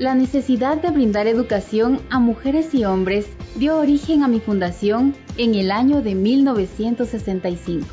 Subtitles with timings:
[0.00, 5.54] La necesidad de brindar educación a mujeres y hombres dio origen a mi fundación en
[5.54, 7.86] el año de 1965.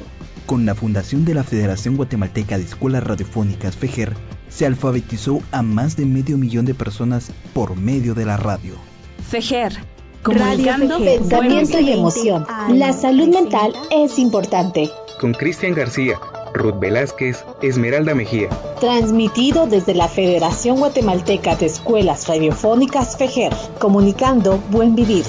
[0.46, 4.14] Con la fundación de la Federación Guatemalteca de Escuelas Radiofónicas FEGER,
[4.48, 8.76] se alfabetizó a más de medio millón de personas por medio de la radio.
[9.30, 9.74] FEGER,
[10.24, 12.48] Radio Pensamiento y emoción.
[12.70, 14.90] La salud mental es importante.
[15.20, 16.18] Con Cristian García,
[16.58, 18.50] Ruth Velázquez, Esmeralda Mejía.
[18.80, 25.26] Transmitido desde la Federación Guatemalteca de Escuelas Radiofónicas FEGER, comunicando buen vivir.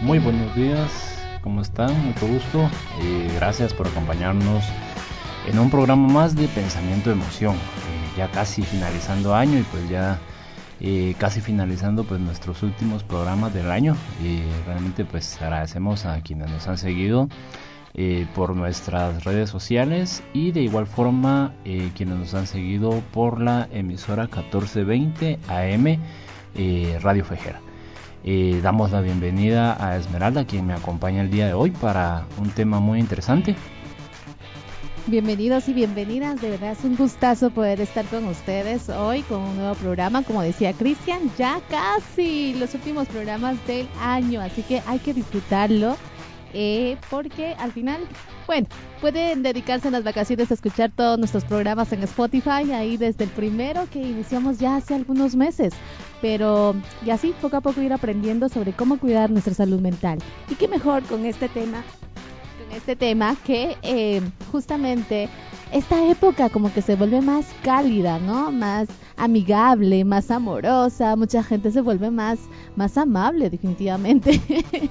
[0.00, 0.90] Muy buenos días,
[1.42, 2.06] ¿cómo están?
[2.06, 2.70] Mucho gusto.
[3.00, 4.64] y gracias por acompañarnos
[5.46, 7.54] en un programa más de Pensamiento y Emoción.
[7.54, 10.18] Eh, ya casi finalizando año y pues ya
[10.80, 13.96] eh, casi finalizando pues nuestros últimos programas del año.
[14.66, 17.28] Realmente pues agradecemos a quienes nos han seguido
[17.94, 21.54] eh, por nuestras redes sociales y de igual forma
[21.94, 25.98] quienes nos han seguido por la emisora 1420 AM
[27.02, 27.60] Radio Fejera.
[28.62, 32.80] damos la bienvenida a Esmeralda, quien me acompaña el día de hoy para un tema
[32.80, 33.56] muy interesante.
[35.08, 39.56] Bienvenidos y bienvenidas, de verdad es un gustazo poder estar con ustedes hoy con un
[39.56, 45.00] nuevo programa, como decía Cristian, ya casi los últimos programas del año, así que hay
[45.00, 45.96] que disfrutarlo.
[46.54, 48.06] Eh, porque al final,
[48.46, 48.68] bueno,
[49.00, 53.30] pueden dedicarse en las vacaciones a escuchar todos nuestros programas en Spotify, ahí desde el
[53.30, 55.72] primero que iniciamos ya hace algunos meses,
[56.20, 60.18] pero y así poco a poco ir aprendiendo sobre cómo cuidar nuestra salud mental.
[60.48, 61.82] Y qué mejor con este tema
[62.72, 64.20] este tema que eh,
[64.50, 65.28] justamente
[65.72, 68.50] esta época como que se vuelve más cálida, ¿no?
[68.50, 72.38] Más amigable, más amorosa, mucha gente se vuelve más
[72.76, 74.40] más amable definitivamente.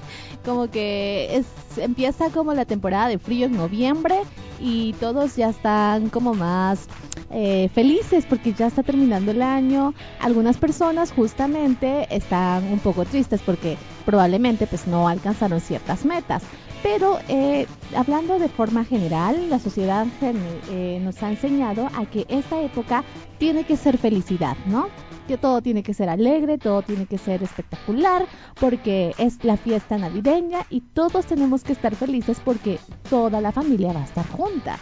[0.44, 4.22] como que es empieza como la temporada de frío en noviembre
[4.60, 6.86] y todos ya están como más
[7.30, 9.94] eh, felices porque ya está terminando el año.
[10.20, 16.42] Algunas personas justamente están un poco tristes porque probablemente pues no alcanzaron ciertas metas.
[16.82, 17.66] Pero eh,
[17.96, 23.04] hablando de forma general, la sociedad eh, nos ha enseñado a que esta época
[23.38, 24.88] tiene que ser felicidad, ¿no?
[25.28, 28.26] Que todo tiene que ser alegre, todo tiene que ser espectacular,
[28.58, 33.92] porque es la fiesta navideña y todos tenemos que estar felices porque toda la familia
[33.92, 34.78] va a estar junta.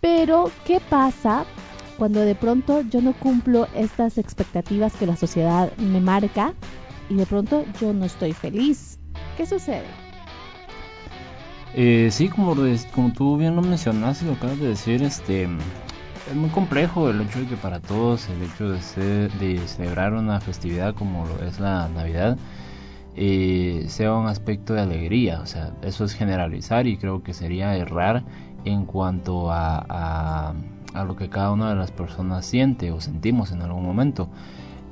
[0.00, 1.44] Pero, ¿qué pasa
[1.98, 6.54] cuando de pronto yo no cumplo estas expectativas que la sociedad me marca
[7.08, 8.98] y de pronto yo no estoy feliz?
[9.36, 10.01] ¿Qué sucede?
[11.74, 12.54] Eh, sí, como,
[13.12, 15.48] tú bien lo mencionaste lo acabas de decir, este
[16.28, 20.38] es muy complejo el hecho de que para todos el hecho de, de celebrar una
[20.40, 22.36] festividad como es la Navidad
[23.16, 25.40] eh, sea un aspecto de alegría.
[25.40, 28.22] O sea, eso es generalizar y creo que sería errar
[28.64, 30.54] en cuanto a, a,
[30.94, 34.28] a lo que cada una de las personas siente o sentimos en algún momento.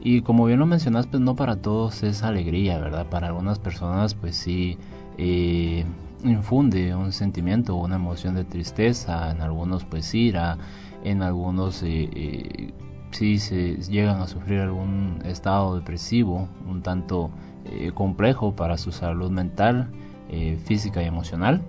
[0.03, 3.07] Y como bien lo mencionas, pues no para todos es alegría, ¿verdad?
[3.07, 4.79] Para algunas personas, pues sí.
[5.19, 5.85] Eh,
[6.25, 10.59] infunde un sentimiento una emoción de tristeza, en algunos pues ira,
[11.05, 12.75] en algunos eh, eh,
[13.11, 17.31] sí se llegan a sufrir algún estado depresivo un tanto
[17.65, 19.91] eh, complejo para su salud mental,
[20.29, 21.63] eh, física y emocional.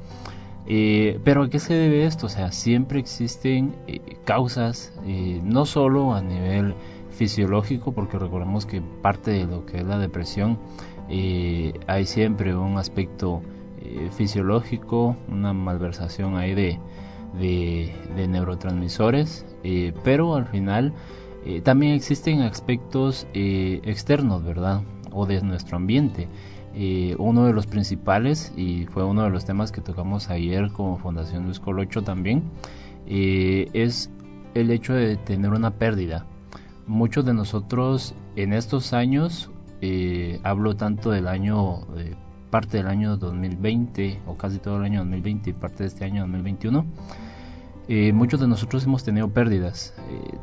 [1.24, 2.28] pero ¿a qué se debe esto?
[2.28, 3.76] O sea, siempre existen
[4.26, 4.94] causas,
[5.44, 6.76] no solo a nivel
[7.10, 10.60] fisiológico, porque recordemos que parte de lo que es la depresión,
[11.10, 13.42] hay siempre un aspecto
[13.84, 16.80] eh, fisiológico, una malversación ahí de,
[17.40, 20.94] de, neurotransmisores, eh, pero al final
[21.46, 24.84] eh, también existen aspectos externos, ¿verdad?
[25.12, 26.28] O de nuestro ambiente.
[27.18, 31.46] uno de los principales, y fue uno de los temas que tocamos ayer como Fundación
[31.46, 32.44] Luis Colocho también,
[33.08, 34.12] es
[34.53, 36.28] el hecho de tener una pérdida.
[36.86, 39.50] Muchos de nosotros en estos años,
[40.44, 41.88] hablo tanto del año
[42.52, 46.22] parte del año 2020 o casi todo el año 2020 y parte de este año
[46.22, 46.86] 2021,
[47.88, 49.96] eh, muchos de nosotros hemos tenido pérdidas.
[50.09, 50.38] Eh,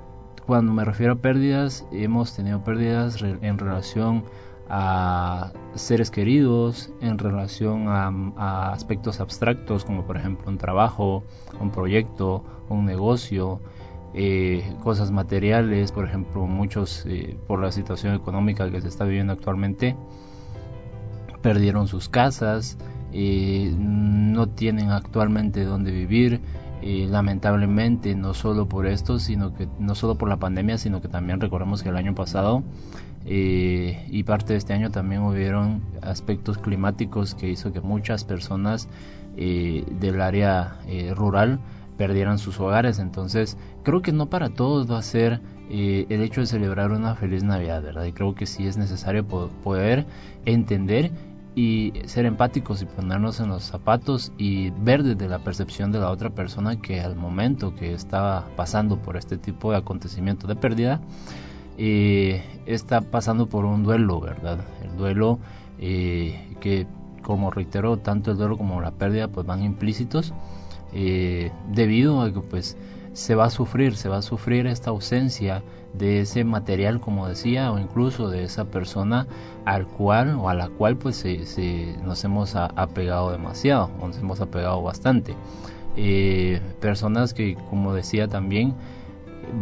[0.47, 4.25] cuando me refiero a pérdidas, hemos tenido pérdidas en relación
[4.71, 11.23] a seres queridos, en relación a, aspectos abstractos como por ejemplo un trabajo,
[11.61, 13.61] un proyecto, un negocio,
[14.15, 17.07] eh, cosas materiales, por ejemplo muchos
[17.47, 19.95] por la situación económica que se está viviendo actualmente
[21.43, 22.79] perdieron sus casas,
[23.13, 26.41] eh, no tienen actualmente dónde vivir,
[26.83, 31.09] eh, lamentablemente no solo por esto, sino que no solo por la pandemia, sino que
[31.09, 32.63] también recordemos que el año pasado
[33.25, 38.89] eh, y parte de este año también hubieron aspectos climáticos que hizo que muchas personas
[39.37, 40.81] del área
[41.15, 41.61] rural
[41.99, 42.99] perdieran sus hogares.
[42.99, 47.15] Entonces, creo que no para todos va a ser eh, el hecho de celebrar una
[47.15, 48.05] feliz Navidad, ¿verdad?
[48.05, 50.07] Y creo que sí es necesario poder
[50.47, 51.11] entender
[51.59, 56.09] y ser empáticos y ponernos en los zapatos y ver desde la percepción de la
[56.13, 61.01] otra persona que al momento que estaba pasando por este tipo de acontecimiento de pérdida,
[61.77, 64.61] eh, está pasando por un duelo, ¿verdad?
[64.85, 65.41] El duelo
[65.81, 66.87] eh, que,
[67.23, 70.33] como reitero, tanto el duelo como la pérdida pues van implícitos
[70.93, 72.77] eh, debido a que pues
[73.19, 77.73] se va a sufrir, se va a sufrir esta ausencia de ese material, como decía,
[77.73, 79.27] o incluso de esa persona
[79.65, 84.83] al cual o a la cual pues se, nos hemos apegado demasiado, nos hemos apegado
[84.83, 85.35] bastante.
[85.97, 88.75] Eh, personas que, como decía también,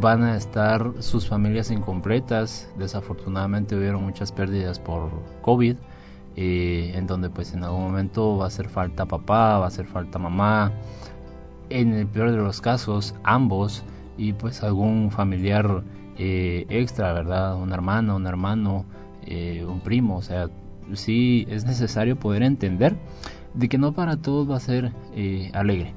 [0.02, 5.08] van a estar sus familias incompletas, desafortunadamente hubieron muchas pérdidas por
[5.40, 5.76] COVID,
[6.36, 9.86] eh, en donde pues en algún momento va a hacer falta papá, va a hacer
[9.86, 10.72] falta mamá,
[11.70, 13.84] en el peor de los casos ambos
[14.16, 15.82] y pues algún familiar
[16.18, 17.56] eh, extra, ¿verdad?
[17.56, 18.86] Un hermano, un hermano,
[19.26, 20.48] eh, un primo, o sea,
[20.94, 22.96] sí es necesario poder entender
[23.54, 25.94] de que no para todos va a ser eh, alegre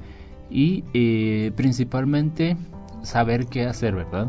[0.50, 0.82] y
[1.52, 2.56] principalmente
[3.02, 4.28] saber qué hacer, ¿verdad?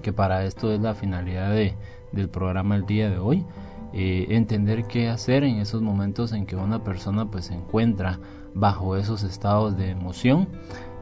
[0.00, 1.74] Que para esto es la finalidad de,
[2.12, 3.44] del programa el día de hoy.
[3.92, 8.20] entender qué hacer en esos momentos en que una persona pues se encuentra
[8.54, 10.48] bajo esos estados de emoción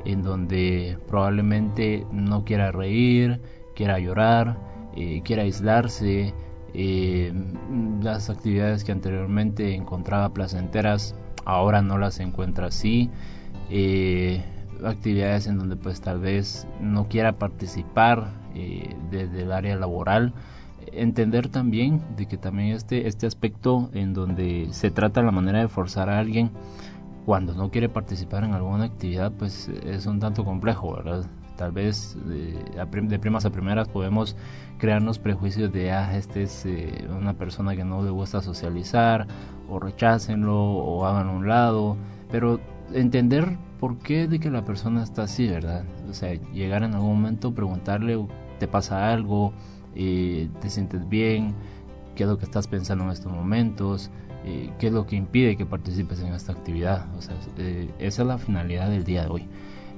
[0.05, 3.41] en donde probablemente no quiera reír,
[3.75, 4.59] quiera llorar,
[4.97, 6.35] eh, quiera aislarse,
[6.75, 7.33] eh,
[8.03, 11.15] las actividades que anteriormente encontraba placenteras
[11.45, 13.11] ahora no las encuentra así,
[13.71, 14.43] eh,
[14.85, 18.43] actividades en donde pues tal vez no quiera participar
[19.11, 20.35] desde el área laboral,
[20.93, 25.69] entender también de que también este, este aspecto en donde se trata la manera de
[25.69, 26.51] forzar a alguien
[27.25, 31.25] cuando no quiere participar en alguna actividad, pues es un tanto complejo, ¿verdad?
[31.57, 34.37] Tal vez de, primas a primeras podemos
[34.79, 39.29] crearnos prejuicios de, ah, este es eh, una persona que no le gusta socializar,
[39.69, 41.97] o rechácenlo, o hagan un lado,
[42.31, 42.59] pero
[42.93, 45.85] entender por qué de que la persona está así, ¿verdad?
[46.09, 48.27] O sea, llegar en algún momento, preguntarle,
[48.59, 49.53] ¿te pasa algo?
[49.95, 51.55] Eh, ¿Te sientes bien?
[52.17, 54.11] ¿Qué es lo que estás pensando en estos momentos?
[54.45, 57.07] Eh, qué es lo que impide que participes en esta actividad.
[57.17, 59.45] O sea, eh, esa es la finalidad del día de hoy.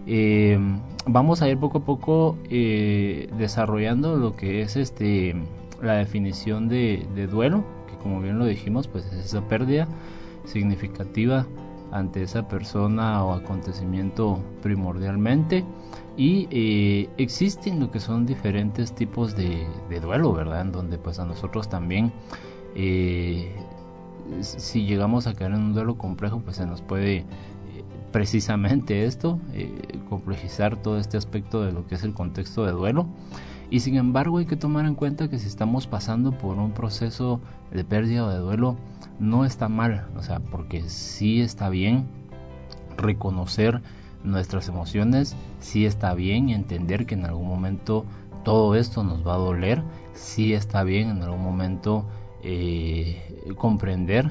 [0.06, 0.58] Eh,
[1.06, 5.34] vamos a ir poco a poco desarrollando lo que es este
[5.82, 9.88] la definición de, duelo, que como bien lo dijimos, pues es esa pérdida
[10.44, 11.46] significativa
[11.90, 15.64] ante esa persona o acontecimiento primordialmente
[16.16, 20.62] y existen lo que son diferentes tipos de, de, duelo, ¿verdad?
[20.62, 22.12] En donde pues a nosotros también
[24.40, 27.24] si llegamos a caer en un duelo complejo, pues se nos puede eh,
[28.12, 33.06] precisamente esto, eh, complejizar todo este aspecto de lo que es el contexto de duelo.
[33.70, 37.40] Y sin embargo hay que tomar en cuenta que si estamos pasando por un proceso
[37.72, 38.76] de pérdida o de duelo,
[39.18, 42.06] no está mal, o sea, porque sí está bien
[42.96, 43.82] reconocer
[44.22, 48.04] nuestras emociones, sí está bien entender que en algún momento
[48.44, 49.82] todo esto nos va a doler,
[50.12, 52.04] sí está bien en algún momento
[52.44, 54.30] eh, comprender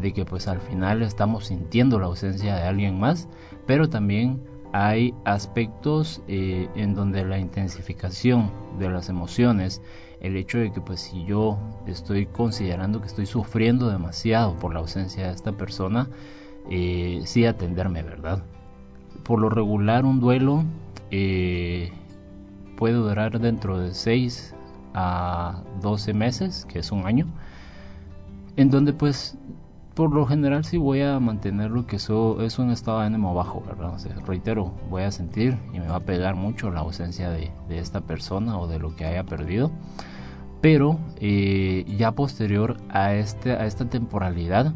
[0.00, 3.28] de que pues al final estamos sintiendo la ausencia de alguien más,
[3.66, 9.82] pero también hay aspectos eh, en donde la intensificación de las emociones,
[10.20, 14.80] el hecho de que pues si yo estoy considerando que estoy sufriendo demasiado por la
[14.80, 16.08] ausencia de esta persona,
[16.70, 18.42] eh, sí atenderme, ¿verdad?
[19.24, 20.64] Por lo regular un duelo
[22.78, 24.54] puede durar dentro de 6
[24.94, 27.26] a 12 meses, que es un año,
[28.56, 29.36] en donde pues
[29.94, 33.34] por lo general sí voy a mantener lo que eso es un estado de ánimo
[33.34, 33.92] bajo, ¿verdad?
[34.26, 38.58] reitero, voy a sentir y me va a pegar mucho la ausencia de, esta persona
[38.58, 39.70] o de lo que haya perdido.
[40.60, 44.72] Pero eh, ya posterior a, este, a esta temporalidad,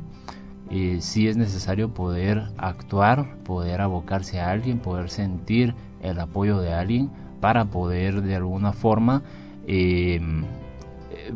[0.71, 6.75] eh, sí es necesario poder actuar, poder abocarse a alguien, poder sentir el apoyo de
[6.75, 9.23] alguien para poder de alguna forma
[9.69, 10.21] eh,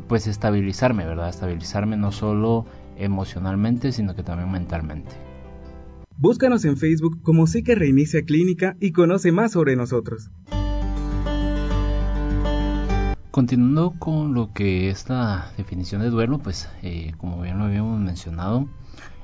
[0.09, 1.29] pues estabilizarme, ¿verdad?
[1.29, 5.11] Estabilizarme no solo emocionalmente, sino que también mentalmente.
[6.17, 10.31] Búscanos en Facebook como Psique Reinicia Clínica y conoce más sobre nosotros.
[13.31, 17.99] Continuando con lo que es la definición de duelo, pues eh, como bien lo habíamos
[18.01, 18.69] mencionado,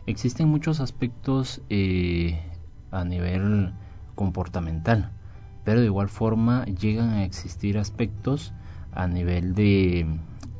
[0.06, 2.40] existen muchos aspectos eh,
[2.92, 3.74] a nivel
[4.14, 5.10] comportamental,
[5.64, 8.54] pero de igual forma llegan a existir aspectos
[8.92, 10.06] a nivel de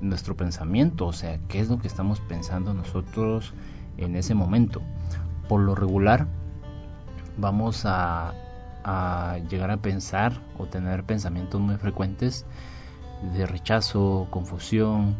[0.01, 3.55] nuestro pensamiento, o sea, qué es lo que estamos pensando nosotros
[3.97, 4.83] en ese momento.
[5.49, 6.27] Por lo regular,
[7.37, 8.35] vamos a,
[9.51, 12.47] llegar a pensar o tener pensamientos muy frecuentes
[13.35, 15.17] de rechazo, confusión,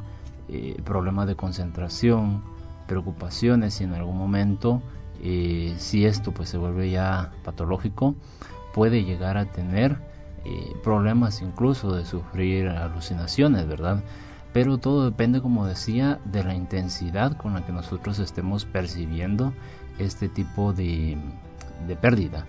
[0.49, 2.45] eh, problemas de concentración,
[2.87, 4.83] preocupaciones y en algún momento
[5.21, 8.15] eh, si esto pues se vuelve ya patológico
[8.73, 9.99] puede llegar a tener
[10.45, 14.05] eh, problemas incluso de sufrir alucinaciones, ¿verdad?
[14.53, 19.53] Pero todo depende, como decía, de la intensidad con la que nosotros estemos percibiendo
[19.99, 21.19] este tipo de,
[22.01, 22.47] pérdida.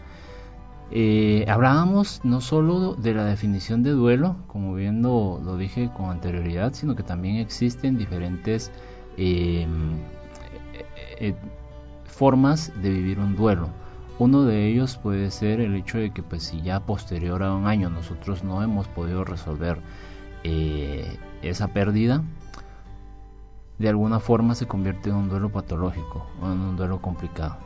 [0.89, 6.73] Eh, hablábamos no solo de la definición de duelo, como bien lo, dije con anterioridad,
[6.73, 8.71] sino que también existen diferentes
[9.17, 10.85] em, eh,
[11.19, 11.35] eh,
[12.05, 13.69] formas de vivir un duelo.
[14.19, 17.67] Uno de ellos puede ser el hecho de que pues si ya posterior a un
[17.67, 19.79] año nosotros no hemos podido resolver
[21.49, 22.23] esa pérdida,
[23.79, 27.57] de alguna forma se convierte en un duelo patológico o en un duelo complicado.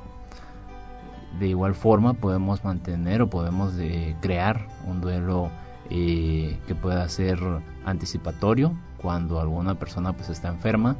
[1.39, 5.49] De igual forma podemos mantener o podemos eh, crear un duelo
[5.89, 7.39] eh, que pueda ser
[7.85, 10.97] anticipatorio cuando alguna persona pues está enferma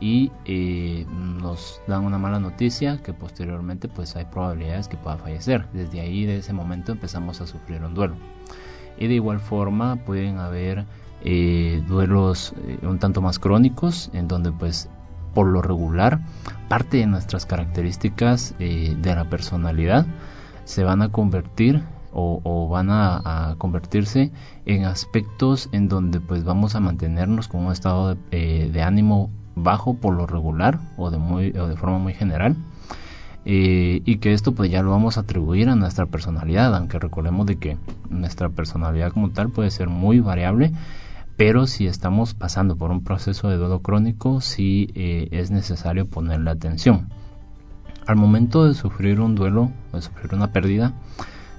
[0.00, 5.68] y eh, nos dan una mala noticia que posteriormente pues hay probabilidades que pueda fallecer.
[5.72, 8.16] Desde ahí de ese momento empezamos a sufrir un duelo.
[8.98, 10.86] Y de igual forma pueden haber
[11.24, 14.88] duelos un tanto más crónicos en donde pues
[15.34, 16.20] por lo regular,
[16.68, 20.06] parte de nuestras características eh, de la personalidad
[20.64, 21.82] se van a convertir
[22.14, 24.32] o, van a, convertirse
[24.66, 28.18] en aspectos en donde pues vamos a mantenernos con un estado de,
[28.66, 32.56] eh, ánimo bajo por lo regular o de, muy, o de forma muy general.
[33.44, 37.46] Eh, y que esto pues ya lo vamos a atribuir a nuestra personalidad, aunque recordemos
[37.46, 37.76] de que
[38.10, 40.70] nuestra personalidad como tal puede ser muy variable
[41.44, 46.52] pero si estamos pasando por un proceso de duelo crónico, sí eh, es necesario ponerle
[46.52, 47.08] atención.
[48.06, 50.92] Al momento de sufrir un duelo, de sufrir una pérdida,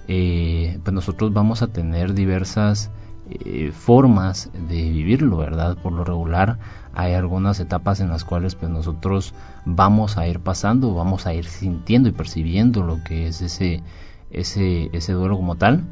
[0.07, 2.91] eh, pues nosotros vamos a tener diversas
[3.29, 5.77] eh, formas de vivirlo, ¿verdad?
[5.83, 6.59] Por lo regular
[6.93, 9.33] hay algunas etapas en las cuales pues nosotros
[9.65, 13.83] vamos a ir pasando, vamos a ir sintiendo y percibiendo lo que es ese,
[14.31, 15.83] ese, ese duelo como tal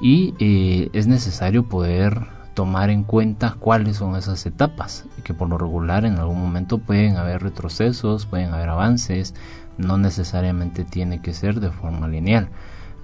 [0.00, 6.04] y es necesario poder tomar en cuenta cuáles son esas etapas, que por lo regular
[6.04, 9.32] en algún momento pueden haber retrocesos, pueden haber avances,
[9.76, 12.48] no necesariamente tiene que ser de forma lineal.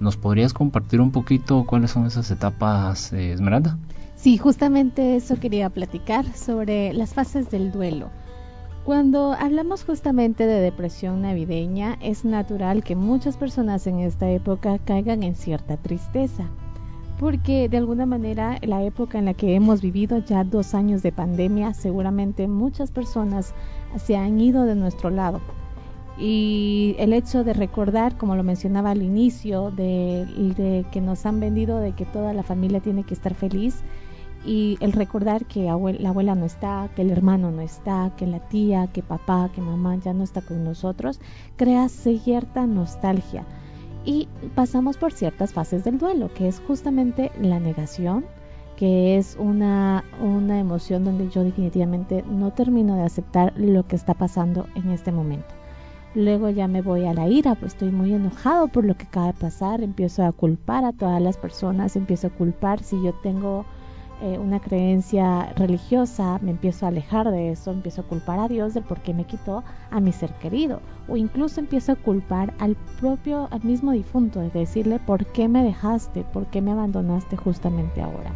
[0.01, 3.77] ¿Nos podrías compartir un poquito cuáles son esas etapas, eh, Esmeralda?
[4.17, 8.09] Sí, justamente eso quería platicar sobre las fases del duelo.
[8.83, 15.23] Cuando hablamos justamente de depresión navideña, es natural que muchas personas en esta época caigan
[15.23, 16.49] en cierta tristeza
[17.19, 21.11] porque de alguna manera la época en la que hemos vivido ya dos años de
[21.11, 23.53] pandemia, seguramente muchas personas
[23.97, 25.39] se han ido de nuestro lado.
[26.17, 31.79] Y el hecho de recordar, como lo mencionaba al inicio, de, que nos han vendido
[31.79, 33.83] de que toda la familia tiene que estar feliz,
[34.45, 38.39] y el recordar que la abuela no está, que el hermano no está, que la
[38.39, 41.19] tía, que papá, que mamá ya no está con nosotros,
[41.57, 43.43] crea cierta nostalgia
[44.05, 48.25] y pasamos por ciertas fases del duelo, que es justamente la negación,
[48.77, 54.13] que es una, una emoción donde yo definitivamente no termino de aceptar lo que está
[54.13, 55.47] pasando en este momento.
[56.13, 59.27] Luego ya me voy a la ira, pues estoy muy enojado por lo que acaba
[59.27, 63.65] de pasar, empiezo a culpar a todas las personas, empiezo a culpar si yo tengo
[64.25, 68.73] eh, una creencia religiosa, me empiezo a alejar de eso, empiezo a culpar a Dios
[68.73, 72.75] del por qué me quitó a mi ser querido, o incluso empiezo a culpar al
[72.99, 78.01] propio, al mismo difunto, de decirle por qué me dejaste, por qué me abandonaste justamente
[78.01, 78.31] ahora.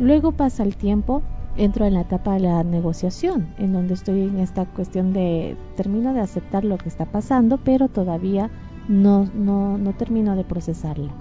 [0.00, 1.22] Luego pasa el tiempo,
[1.56, 6.14] entro en la etapa de la negociación, en donde estoy en esta cuestión de termino
[6.14, 8.50] de aceptar lo que está pasando, pero todavía
[8.88, 11.12] no, no, no termino de procesarla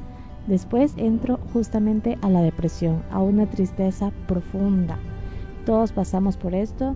[0.48, 5.00] Después entro justamente a la depresión, a una tristeza profunda.
[5.66, 6.96] Todos pasamos por esto,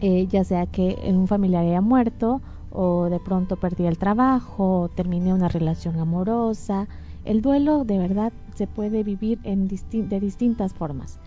[0.00, 4.88] eh, ya sea que un familiar haya muerto o de pronto perdí el trabajo, o
[4.88, 6.88] terminé una relación amorosa.
[7.24, 11.20] El duelo de verdad se puede vivir en de distintas formas.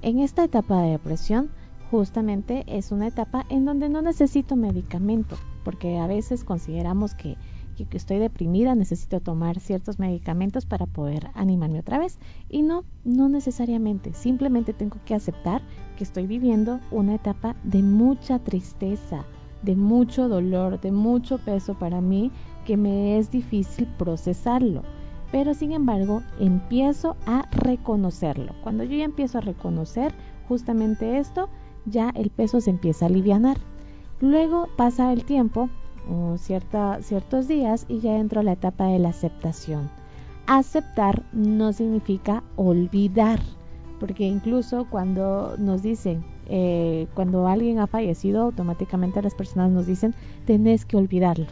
[0.00, 1.50] En esta etapa de depresión,
[1.90, 7.36] justamente es una etapa en donde no necesito medicamento, porque a veces consideramos que
[7.72, 12.18] que estoy deprimida, necesito tomar ciertos medicamentos para poder animarme otra vez.
[12.48, 15.62] Y no, no necesariamente, simplemente tengo que aceptar
[15.96, 19.24] que estoy viviendo una etapa de mucha tristeza,
[19.62, 22.30] de mucho dolor, de mucho peso para mí,
[22.64, 24.82] que me es difícil procesarlo.
[25.30, 28.52] Pero sin embargo, empiezo a reconocerlo.
[28.62, 30.12] Cuando yo ya empiezo a reconocer
[30.46, 31.48] justamente esto,
[31.86, 33.56] ya el peso se empieza a aliviar.
[34.20, 35.68] Luego pasa el tiempo
[36.36, 39.90] cierta, ciertos días y ya entro a la etapa de la aceptación.
[40.46, 43.40] Aceptar no significa olvidar,
[44.00, 50.14] porque incluso cuando nos dicen, eh, cuando alguien ha fallecido, automáticamente las personas nos dicen,
[50.44, 51.46] tenés que olvidarlo.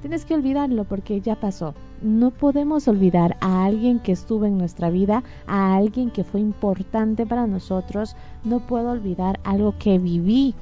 [0.00, 1.74] Tienes que olvidarlo porque ya pasó.
[2.02, 7.26] No podemos olvidar a alguien que estuvo en nuestra vida, a alguien que fue importante
[7.26, 8.14] para nosotros.
[8.44, 10.54] No puedo olvidar algo que viví.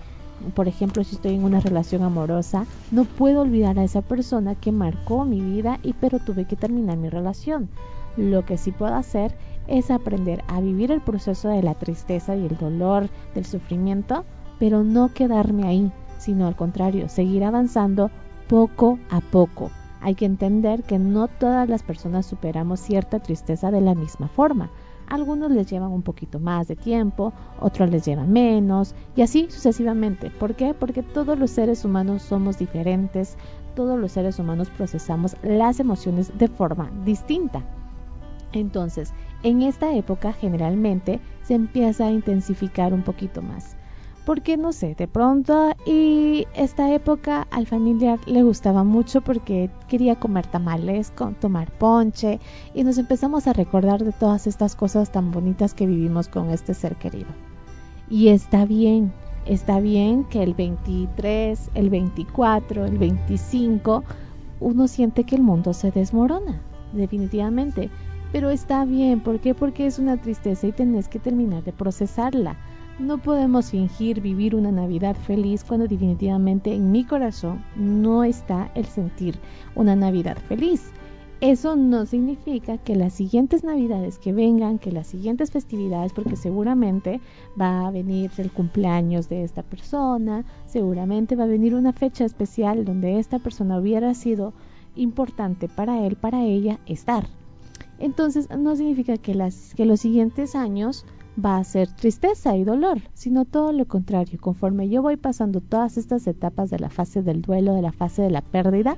[0.54, 4.72] Por ejemplo, si estoy en una relación amorosa, no puedo olvidar a esa persona que
[4.72, 7.68] marcó mi vida y pero tuve que terminar mi relación.
[8.16, 9.34] Lo que sí puedo hacer
[9.66, 14.24] es aprender a vivir el proceso de la tristeza y el dolor, del sufrimiento,
[14.58, 18.10] pero no quedarme ahí, sino al contrario, seguir avanzando
[18.48, 19.70] poco a poco.
[20.00, 24.70] Hay que entender que no todas las personas superamos cierta tristeza de la misma forma.
[25.08, 30.30] Algunos les llevan un poquito más de tiempo, otros les llevan menos y así sucesivamente.
[30.30, 30.74] ¿Por qué?
[30.74, 33.36] Porque todos los seres humanos somos diferentes,
[33.74, 37.62] todos los seres humanos procesamos las emociones de forma distinta.
[38.52, 43.75] Entonces, en esta época generalmente se empieza a intensificar un poquito más
[44.26, 50.16] porque no sé, de pronto y esta época al familiar le gustaba mucho porque quería
[50.16, 52.40] comer tamales, tomar ponche
[52.74, 56.74] y nos empezamos a recordar de todas estas cosas tan bonitas que vivimos con este
[56.74, 57.28] ser querido.
[58.10, 59.12] Y está bien,
[59.46, 64.02] está bien que el 23, el 24, el 25
[64.58, 66.60] uno siente que el mundo se desmorona,
[66.92, 67.90] definitivamente.
[68.32, 69.54] Pero está bien, ¿por qué?
[69.54, 72.56] Porque es una tristeza y tenés que terminar de procesarla
[72.98, 78.86] no podemos fingir vivir una Navidad feliz cuando definitivamente en mi corazón no está el
[78.86, 79.38] sentir
[79.74, 80.92] una Navidad feliz.
[81.42, 87.20] Eso no significa que las siguientes Navidades que vengan, que las siguientes festividades, porque seguramente
[87.60, 92.86] va a venir el cumpleaños de esta persona, seguramente va a venir una fecha especial
[92.86, 94.54] donde esta persona hubiera sido
[94.94, 97.26] importante para él, para ella estar.
[97.98, 101.04] Entonces no significa que, las, que los siguientes años
[101.44, 104.38] va a ser tristeza y dolor, sino todo lo contrario.
[104.40, 108.22] Conforme yo voy pasando todas estas etapas de la fase del duelo, de la fase
[108.22, 108.96] de la pérdida,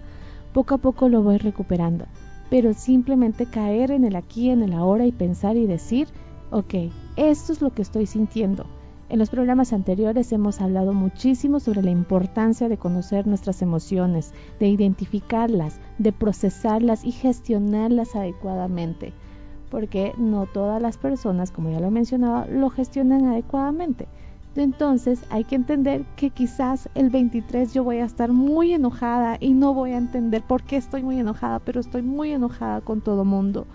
[0.53, 2.07] poco a poco lo voy recuperando.
[2.51, 6.09] Pero simplemente caer en el aquí, en el ahora y pensar y decir,
[6.51, 6.74] ok,
[7.16, 8.66] esto es lo que estoy sintiendo.
[9.11, 14.68] En los programas anteriores hemos hablado muchísimo sobre la importancia de conocer nuestras emociones, de
[14.68, 19.12] identificarlas, de procesarlas y gestionarlas adecuadamente
[19.70, 24.09] porque no todas las personas, como ya lo he mencionado, lo gestionan adecuadamente.
[24.57, 29.52] Entonces hay que entender que quizás el 23 yo voy a estar muy enojada y
[29.52, 33.24] no voy a entender por qué estoy muy enojada, pero estoy muy enojada con todo
[33.24, 33.66] mundo.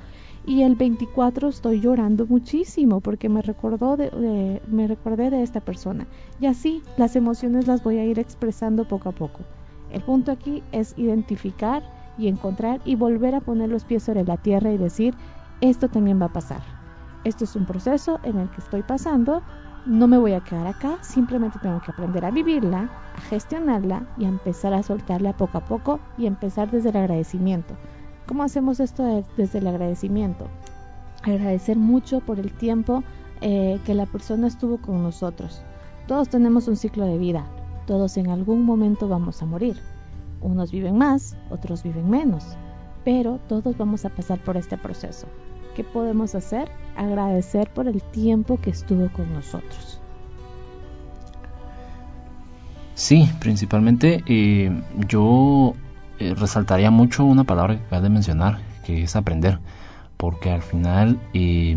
[0.45, 6.05] Y el 24 estoy llorando muchísimo porque me recordó de, me recordé de esta persona.
[6.41, 9.39] Y así las emociones las voy a ir expresando poco a poco.
[9.93, 11.81] El punto aquí es identificar
[12.17, 15.13] y encontrar y volver a poner los pies sobre la tierra y decir
[15.69, 16.61] esto también va a pasar.
[17.23, 19.41] Esto es un proceso en el que estoy pasando,
[19.85, 24.25] no me voy a quedar acá, simplemente tengo que aprender a vivirla, a gestionarla y
[24.25, 27.75] a empezar a soltarla poco a poco y empezar desde el agradecimiento.
[28.27, 30.47] ¿Cómo hacemos esto desde el agradecimiento?
[31.23, 33.01] Agradecer mucho por el tiempo
[33.39, 35.63] eh, que la persona estuvo con nosotros.
[36.07, 37.45] Todos tenemos un ciclo de vida,
[37.87, 39.77] todos en algún momento vamos a morir.
[40.41, 42.57] Unos viven más, otros viven menos
[43.03, 45.27] pero todos vamos a pasar por este proceso.
[45.75, 46.69] ¿Qué podemos hacer?
[46.95, 49.99] Agradecer por el tiempo que estuvo con nosotros.
[52.95, 54.71] Sí, principalmente eh,
[55.07, 55.73] yo
[56.19, 59.59] eh, resaltaría mucho una palabra que acabas de mencionar, que es aprender,
[60.17, 61.75] porque al final, eh,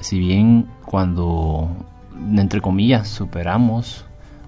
[0.00, 1.68] si bien cuando,
[2.36, 4.04] entre comillas, superamos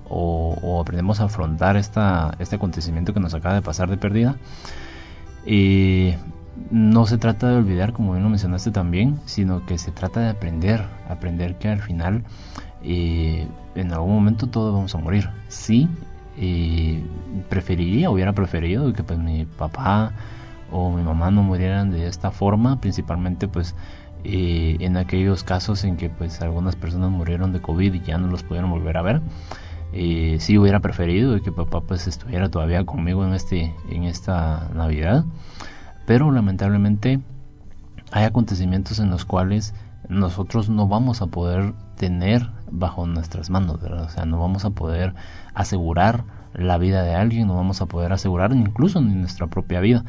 [0.08, 4.36] o, o, aprendemos a afrontar esta, este acontecimiento que nos acaba de pasar de pérdida,
[5.46, 6.16] eh,
[6.70, 10.28] no se trata de olvidar, como bien lo mencionaste también, sino que se trata de
[10.28, 12.24] aprender, aprender que al final
[12.82, 15.30] eh, en algún momento todos vamos a morir.
[15.48, 15.88] Sí,
[16.36, 17.02] eh,
[17.48, 20.12] preferiría, hubiera preferido que pues mi papá
[20.70, 23.74] o mi mamá no murieran de esta forma, principalmente pues
[24.24, 28.28] eh, en aquellos casos en que pues algunas personas murieron de COVID y ya no
[28.28, 29.20] los pudieron volver a ver.
[29.92, 35.24] Eh, sí hubiera preferido que papá pues estuviera todavía conmigo en este en esta Navidad,
[36.08, 37.20] pero lamentablemente
[38.12, 39.74] hay acontecimientos en los cuales
[40.08, 45.12] nosotros no vamos a poder tener bajo nuestras manos, O sea, no vamos a poder
[45.52, 50.06] asegurar la vida de alguien, no vamos a poder asegurar incluso ni nuestra propia vida.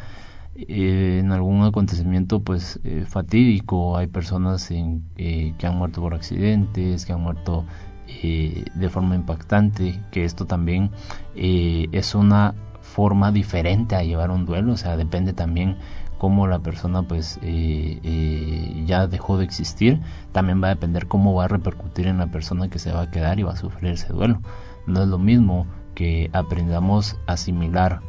[0.55, 7.05] Eh, en algún acontecimiento pues eh, fatídico hay personas en, que han muerto por accidentes,
[7.05, 7.65] que han muerto
[8.07, 10.91] eh, de forma impactante, que esto también
[11.35, 12.55] eh, es una
[12.89, 15.77] forma diferente a llevar un duelo, o sea, depende también
[16.17, 21.33] cómo la persona pues eh, eh, ya dejó de existir, también va a depender cómo
[21.33, 23.91] va a repercutir en la persona que se va a quedar y va a sufrir
[23.91, 24.41] ese duelo.
[24.85, 28.01] No es lo mismo que aprendamos a asimilar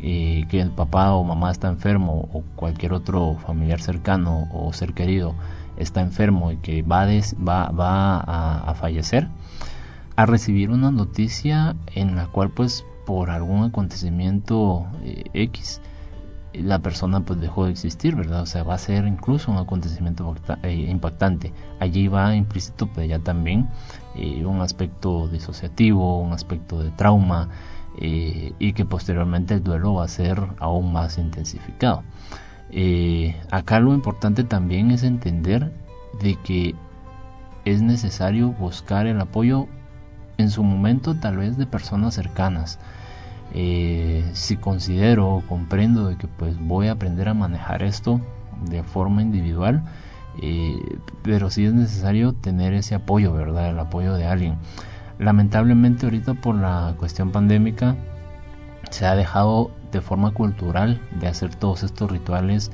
[0.00, 4.94] eh, que el papá o mamá está enfermo o cualquier otro familiar cercano o ser
[4.94, 5.34] querido
[5.78, 9.28] está enfermo y que va, va, va a, fallecer,
[10.16, 14.86] a recibir una noticia en la cual pues por algún acontecimiento
[15.32, 15.80] X
[16.52, 18.42] la persona pues dejó de existir, ¿verdad?
[18.42, 21.52] O sea, va a ser incluso un acontecimiento eh, impactante.
[21.80, 23.70] Allí va implícito pues ya también
[24.14, 27.48] eh, un aspecto disociativo, un aspecto de trauma
[27.98, 32.02] eh, y que posteriormente el duelo va a ser aún más intensificado.
[33.50, 35.72] acá lo importante también es entender
[36.22, 36.74] de que
[37.64, 39.66] es necesario buscar el apoyo
[40.38, 42.78] en su momento tal vez de personas cercanas
[43.54, 48.20] eh, si considero o comprendo de que pues voy a aprender a manejar esto
[48.68, 49.84] de forma individual
[50.40, 54.56] eh, pero si es necesario tener ese apoyo verdad el apoyo de alguien.
[55.18, 57.96] Lamentablemente ahorita por la cuestión pandémica
[58.90, 62.70] se ha dejado de forma cultural de hacer todos estos rituales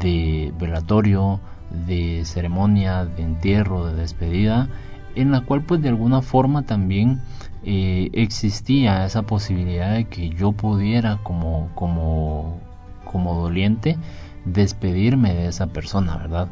[0.00, 1.40] de velatorio
[1.86, 4.68] de ceremonia de entierro de despedida
[5.14, 7.20] en la cual pues de alguna forma también
[7.64, 12.58] eh, existía esa posibilidad de que yo pudiera como, como,
[13.04, 13.96] como doliente
[14.44, 16.48] despedirme de esa persona, ¿verdad?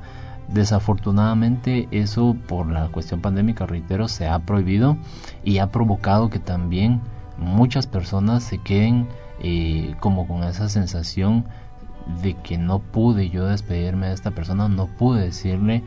[0.48, 4.96] Desafortunadamente eso por la cuestión pandémica, reitero, se ha prohibido
[5.44, 7.00] y ha provocado que también
[7.38, 9.08] muchas personas se queden
[9.40, 11.44] eh, como con esa sensación
[12.22, 15.82] de que no pude yo despedirme de esta persona, no pude decirle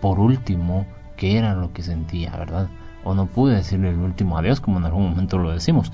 [0.00, 2.68] por último qué era lo que sentía, ¿verdad?
[3.04, 5.92] O no pude decirle el último adiós como en algún momento lo decimos.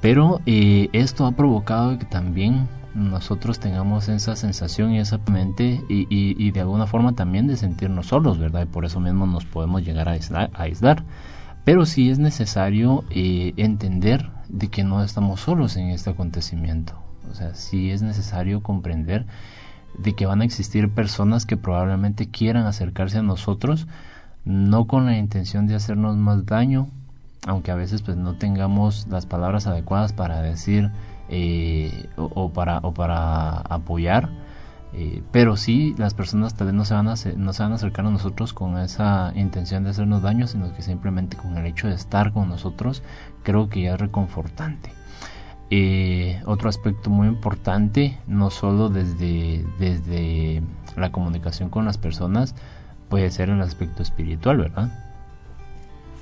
[0.00, 6.50] Pero eh, esto ha provocado que también nosotros tengamos esa sensación y esa mente y,
[6.50, 8.62] de alguna forma también de sentirnos solos, ¿verdad?
[8.62, 11.04] Y por eso mismo nos podemos llegar a aislar.
[11.64, 16.94] Pero sí es necesario eh, entender de que no estamos solos en este acontecimiento.
[17.30, 19.26] O sea, sí es necesario comprender
[19.98, 23.86] de que van a existir personas que probablemente quieran acercarse a nosotros
[24.46, 26.88] no con la intención de hacernos más daño,
[27.46, 30.90] aunque a veces pues no tengamos las palabras adecuadas para decir
[31.28, 34.30] eh, o, para, o para apoyar,
[34.94, 37.74] eh, pero sí las personas tal vez no se, van a, no se van a
[37.74, 41.88] acercar a nosotros con esa intención de hacernos daño, sino que simplemente con el hecho
[41.88, 43.02] de estar con nosotros
[43.42, 44.92] creo que ya es reconfortante.
[45.68, 50.62] Eh, otro aspecto muy importante, no solo desde, desde
[50.96, 52.54] la comunicación con las personas,
[53.08, 54.90] puede ser el aspecto espiritual, ¿verdad?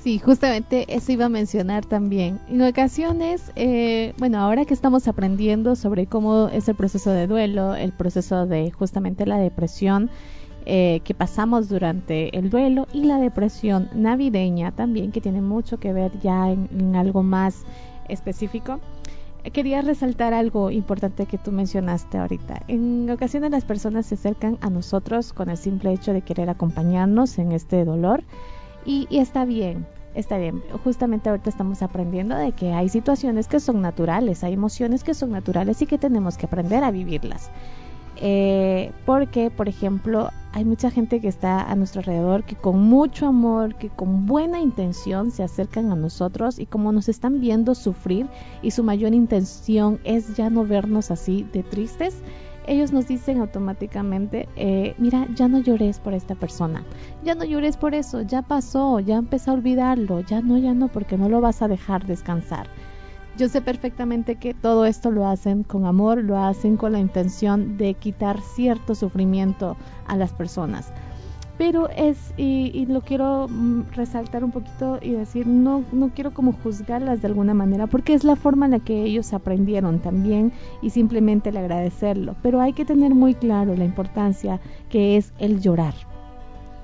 [0.02, 2.38] Sí, justamente eso iba a mencionar también.
[2.48, 7.74] En ocasiones, eh, bueno, ahora que estamos aprendiendo sobre cómo es el proceso de duelo,
[7.74, 10.10] el proceso de justamente la depresión
[10.66, 15.94] eh, que pasamos durante el duelo y la depresión navideña también, que tiene mucho que
[15.94, 17.64] ver ya en algo más
[18.08, 18.80] específico
[19.52, 22.62] quería resaltar algo importante que tú mencionaste ahorita.
[22.68, 27.38] En ocasiones las personas se acercan a nosotros con el simple hecho de querer acompañarnos
[27.38, 28.22] en este dolor
[28.84, 30.62] y, está bien, está bien.
[30.82, 35.30] Justamente ahorita estamos aprendiendo de que hay situaciones que son naturales, hay emociones que son
[35.30, 37.50] naturales y que tenemos que aprender a vivirlas.
[38.16, 43.26] Eh, porque, por ejemplo, hay mucha gente que está a nuestro alrededor que con mucho
[43.26, 48.28] amor, que con buena intención se acercan a nosotros y como nos están viendo sufrir
[48.62, 52.22] y su mayor intención es ya no vernos así de tristes,
[52.66, 56.84] ellos nos dicen automáticamente, eh, mira, ya no llores por esta persona,
[57.22, 60.88] ya no llores por eso, ya pasó, ya empezó a olvidarlo, ya no, ya no,
[60.88, 62.68] porque no lo vas a dejar descansar.
[63.36, 67.76] Yo sé perfectamente que todo esto lo hacen con amor, lo hacen con la intención
[67.76, 70.92] de quitar cierto sufrimiento a las personas.
[71.58, 76.52] Pero es, y, lo quiero mm, resaltar un poquito y decir, no, no quiero como
[76.52, 80.90] juzgarlas de alguna manera, porque es la forma en la que ellos aprendieron también y
[80.90, 82.36] simplemente el agradecerlo.
[82.40, 85.94] Pero hay que tener muy claro la importancia que es el llorar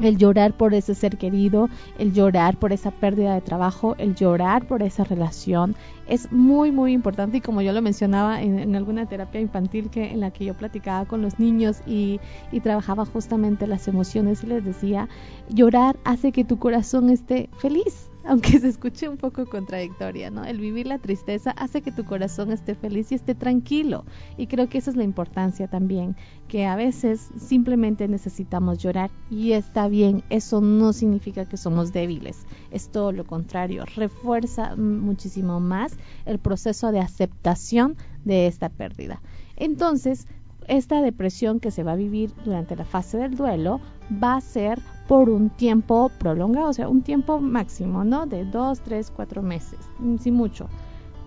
[0.01, 4.67] el llorar por ese ser querido, el llorar por esa pérdida de trabajo, el llorar
[4.67, 5.77] por esa relación,
[6.09, 7.39] es muy muy importante.
[7.39, 11.07] Y como yo lo mencionaba en, alguna terapia infantil que en la que yo platicaba
[11.07, 12.21] con los niños y,
[12.53, 15.09] y trabajaba justamente las emociones y les decía,
[15.49, 20.45] llorar hace que tu corazón esté feliz, aunque se escuche un poco contradictoria, ¿no?
[20.45, 24.05] El vivir la tristeza hace que tu corazón esté feliz y esté tranquilo.
[24.37, 26.17] Y creo que esa es la importancia también,
[26.49, 32.47] que a veces simplemente necesitamos llorar y está bien, eso no significa que somos débiles,
[32.71, 39.23] es todo lo contrario, refuerza muchísimo más el proceso de aceptación de esta pérdida.
[39.57, 40.27] Entonces,
[40.69, 43.81] esta depresión que se va a vivir durante la fase del duelo
[44.23, 44.81] va a ser
[45.11, 48.27] por un tiempo prolongado, o sea, un tiempo máximo, ¿no?
[48.27, 50.69] De dos, tres, cuatro meses, mm, sin mucho.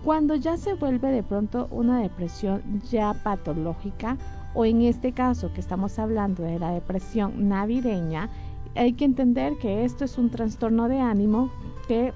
[0.02, 4.16] Cuando ya se vuelve de pronto una depresión ya patológica,
[4.54, 8.30] o en este caso que estamos hablando de la depresión navideña,
[8.74, 11.50] hay que entender que esto es un trastorno de ánimo
[11.86, 12.14] que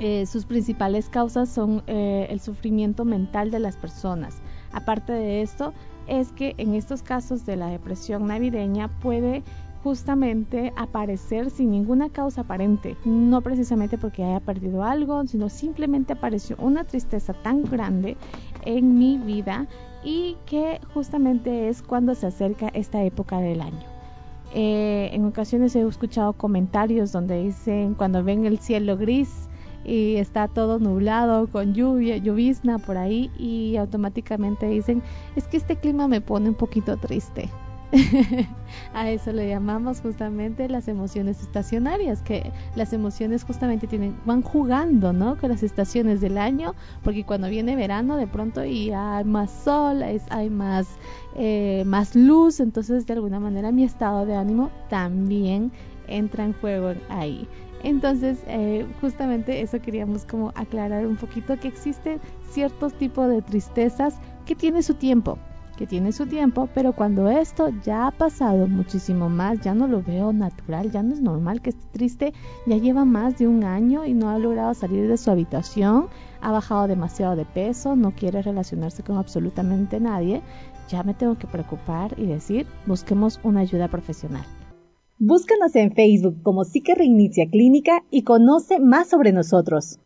[0.00, 4.42] eh, sus principales causas son eh, el sufrimiento mental de las personas.
[4.70, 5.72] Aparte de esto,
[6.06, 9.42] es que en estos casos de la depresión navideña puede
[9.84, 16.56] justamente aparecer sin ninguna causa aparente, no precisamente porque haya perdido algo, sino simplemente apareció
[16.58, 18.16] una tristeza tan grande
[18.64, 19.66] en mi vida
[20.02, 23.86] y que justamente es cuando se acerca esta época del año.
[24.54, 29.50] Eh, en ocasiones he escuchado comentarios donde dicen cuando ven el cielo gris
[29.84, 35.02] y está todo nublado con lluvia, llovizna por ahí y automáticamente dicen
[35.36, 37.50] es que este clima me pone un poquito triste.
[38.94, 45.12] a eso le llamamos justamente las emociones estacionarias, que las emociones justamente tienen, van jugando,
[45.12, 45.36] ¿no?
[45.36, 50.02] Con las estaciones del año, porque cuando viene verano de pronto y hay más sol,
[50.02, 50.88] hay más,
[51.36, 55.70] eh, más luz, entonces de alguna manera mi estado de ánimo también
[56.08, 57.46] entra en juego ahí.
[57.82, 62.18] Entonces, eh, justamente eso queríamos como aclarar un poquito que existen
[62.50, 64.14] ciertos tipos de tristezas
[64.46, 65.38] que tiene su tiempo
[65.74, 70.02] que tiene su tiempo, pero cuando esto ya ha pasado muchísimo más, ya no lo
[70.02, 72.32] veo natural, ya no es normal que esté triste,
[72.66, 76.08] ya lleva más de un año y no ha logrado salir de su habitación,
[76.40, 80.42] ha bajado demasiado de peso, no quiere relacionarse con absolutamente nadie,
[80.88, 84.44] ya me tengo que preocupar y decir, busquemos una ayuda profesional.
[85.18, 89.98] Búscanos en Facebook como Psique Reinicia Clínica y conoce más sobre nosotros.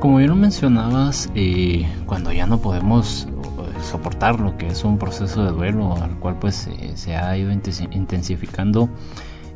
[0.00, 4.96] Como bien lo mencionabas, eh, cuando ya no podemos eh, soportar lo que es un
[4.96, 8.88] proceso de duelo al cual pues se ha ido intensificando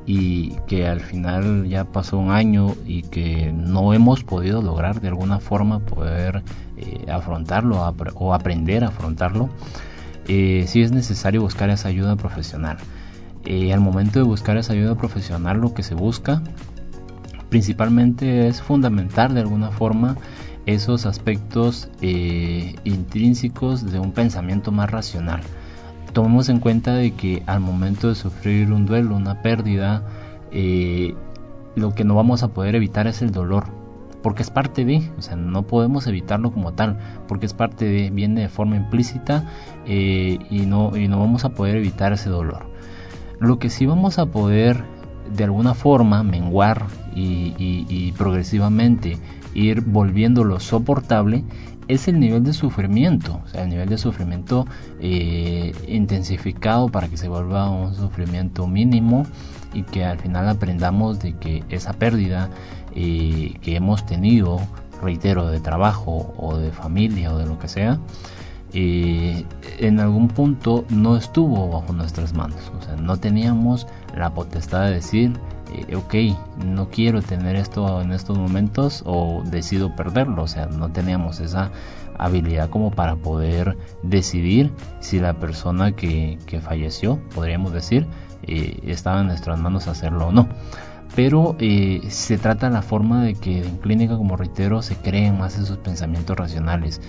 [0.05, 5.09] y que al final ya pasó un año y que no hemos podido lograr de
[5.09, 6.43] alguna forma poder
[6.77, 7.81] eh, afrontarlo
[8.15, 9.49] o aprender a afrontarlo,
[10.29, 12.77] eh, sí es necesario buscar esa ayuda profesional.
[13.73, 16.43] al momento de buscar esa ayuda profesional lo que se busca
[17.49, 20.17] principalmente es fundamentar de alguna forma
[20.67, 25.41] esos aspectos eh, intrínsecos de un pensamiento más racional.
[26.13, 30.03] Tomemos en cuenta de que al momento de sufrir un duelo, una pérdida,
[30.53, 31.15] eh,
[31.75, 33.65] lo que no vamos a poder evitar es el dolor,
[34.23, 38.11] porque es parte de, o sea, no podemos evitarlo como tal, porque es parte de,
[38.11, 39.51] viene de forma implícita
[39.87, 42.67] eh, y, no, y no vamos a poder evitar ese dolor.
[43.41, 44.85] Lo que sí vamos a poder
[45.33, 49.19] de alguna forma menguar y, progresivamente
[49.55, 51.45] ir volviéndolo soportable
[51.87, 54.67] es el nivel de sufrimiento, el nivel de sufrimiento
[55.01, 59.27] eh, intensificado para que se vuelva un sufrimiento mínimo
[59.75, 62.49] y que al final aprendamos de que esa pérdida
[62.95, 64.61] eh, que hemos tenido,
[65.03, 67.99] reitero, de trabajo o de familia o de lo que sea,
[68.73, 69.45] eh,
[69.79, 74.95] en algún punto no estuvo bajo nuestras manos, o sea, no teníamos la potestad de
[74.95, 75.33] decir,
[75.73, 76.15] eh, ok,
[76.65, 81.71] no quiero tener esto en estos momentos o decido perderlo, o sea, no teníamos esa
[82.19, 88.07] habilidad como para poder decidir si la persona que, falleció, podríamos decir,
[88.43, 90.49] eh, estaba en nuestras manos hacerlo o no.
[91.15, 95.57] Pero eh, se trata la forma de que en clínica, como reitero, se creen más
[95.59, 97.01] esos pensamientos racionales,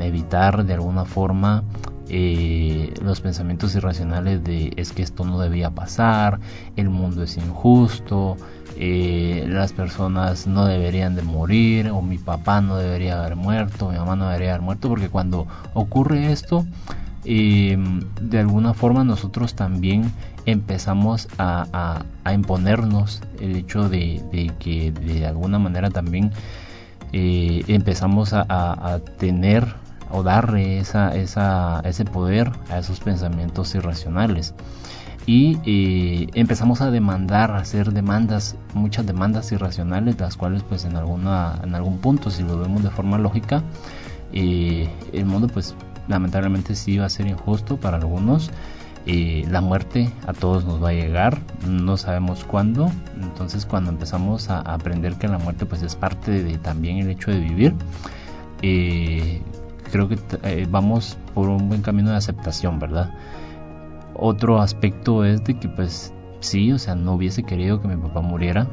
[0.00, 1.62] evitar de alguna forma
[2.08, 6.40] eh, los pensamientos irracionales de es que esto no debía pasar,
[6.76, 8.36] el mundo es injusto,
[8.76, 13.96] eh, las personas no deberían de morir, o mi papá no debería haber muerto, mi
[13.96, 16.66] mamá no debería haber muerto, porque cuando ocurre esto,
[17.24, 17.76] eh,
[18.20, 20.12] de alguna forma nosotros también
[20.46, 26.32] empezamos a, imponernos el hecho de, que de alguna manera también
[27.12, 29.74] empezamos a tener
[30.10, 34.54] o darle esa, esa, ese poder a esos pensamientos irracionales.
[35.26, 40.96] Y eh, empezamos a demandar, a hacer demandas, muchas demandas irracionales, las cuales pues en,
[40.96, 43.62] alguna, en algún punto, si lo vemos de forma lógica,
[44.32, 45.74] eh, el mundo pues
[46.08, 48.50] lamentablemente sí va a ser injusto para algunos.
[49.06, 51.38] Eh, la muerte a todos nos va a llegar,
[51.68, 52.90] no sabemos cuándo,
[53.20, 57.30] entonces cuando empezamos a aprender que la muerte pues es parte de también el hecho
[57.30, 57.74] de vivir,
[59.94, 63.14] creo que eh, vamos por un buen camino de aceptación, ¿verdad?
[64.14, 68.20] Otro aspecto es de que pues sí, o sea, no hubiese querido que mi papá
[68.20, 68.66] muriera,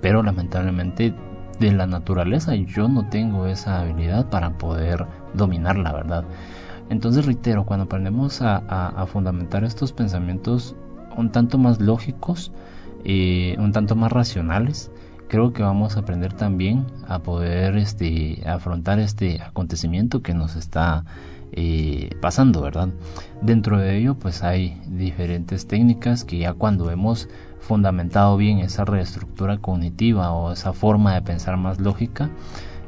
[0.00, 1.14] pero lamentablemente
[1.58, 6.24] de la naturaleza yo no tengo esa habilidad para poder dominar la verdad.
[6.88, 10.74] Entonces reitero, cuando aprendemos a, fundamentar estos pensamientos
[11.16, 12.52] un tanto más lógicos,
[13.04, 14.90] y un tanto más racionales,
[15.28, 21.04] creo que vamos a aprender también a poder este, afrontar este acontecimiento que nos está
[21.52, 22.90] eh, pasando, ¿verdad?
[23.40, 27.28] Dentro de ello, pues hay diferentes técnicas que ya cuando hemos
[27.60, 32.30] fundamentado bien esa reestructura cognitiva o esa forma de pensar más lógica,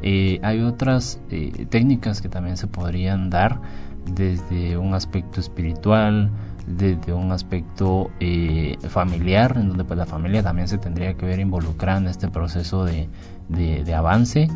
[0.02, 3.60] eh, hay otras eh, técnicas que también se podrían dar
[4.04, 6.30] desde un aspecto espiritual,
[6.66, 11.38] desde un aspecto eh, familiar, en donde pues la familia también se tendría que ver
[11.38, 13.08] involucrada en este proceso de,
[13.48, 14.48] de, avance.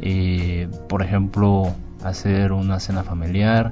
[0.00, 1.72] Eh, por ejemplo,
[2.04, 3.70] hacer una cena familiar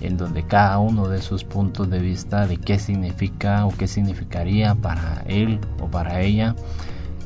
[0.00, 4.74] en donde cada uno de sus puntos de vista de qué significa o qué significaría
[4.74, 6.56] para él o para ella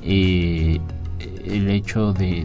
[0.02, 0.80] el
[1.70, 2.44] hecho de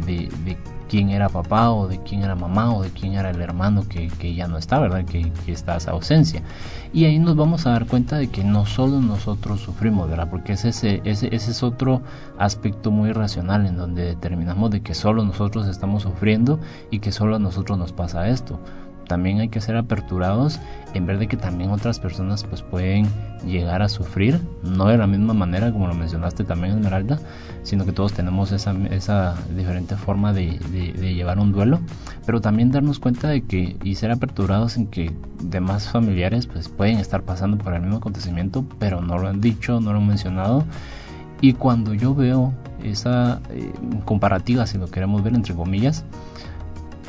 [0.94, 4.36] quién era papá o de quién era mamá o de quién era el hermano que,
[4.36, 5.04] ya no está, ¿verdad?
[5.06, 6.44] Que, está esa ausencia.
[6.94, 10.30] Y ahí nos vamos a dar cuenta de que no solo nosotros sufrimos, ¿verdad?
[10.30, 12.04] Porque ese, ese, ese es otro
[12.38, 16.60] aspecto muy racional en donde determinamos de que solo nosotros estamos sufriendo
[16.92, 18.60] y que solo a nosotros nos pasa esto
[19.08, 20.60] también hay que ser aperturados
[20.94, 23.08] en ver de que también otras personas pues pueden
[23.46, 27.20] llegar a sufrir, no de la misma manera como lo mencionaste también Esmeralda,
[27.64, 30.60] sino que todos tenemos esa, esa diferente forma de,
[31.16, 31.80] llevar un duelo,
[32.26, 35.12] pero también darnos cuenta de que y ser aperturados en que
[35.42, 39.80] demás familiares pues pueden estar pasando por el mismo acontecimiento, pero no lo han dicho,
[39.80, 40.64] no lo han mencionado.
[41.42, 43.72] Y cuando yo veo esa eh,
[44.06, 46.06] comparativa, si lo queremos ver entre comillas,